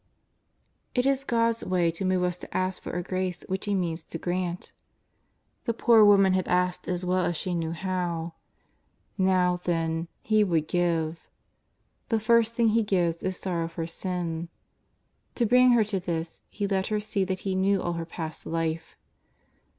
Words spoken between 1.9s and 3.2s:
to move us to ask for a